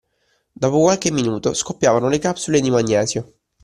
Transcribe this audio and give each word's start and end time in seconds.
Dopo 0.51 0.79
qualche 0.79 1.11
minuto, 1.11 1.53
scoppiavano 1.53 2.09
le 2.09 2.17
capsule 2.17 2.59
di 2.59 2.71
magnesio. 2.71 3.33